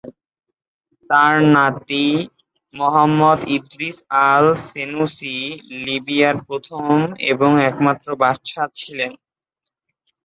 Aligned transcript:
তার 1.09 1.35
নাতি 1.53 2.05
Muhammad 2.73 3.39
Idris 3.55 3.97
al-Senussi 4.27 5.35
লিবিয়ার 5.83 6.35
প্রথম 6.47 6.93
এবং 7.31 7.51
একমাত্র 7.69 8.07
বাদশাহ 8.21 8.67
ছিলেন। 8.79 9.11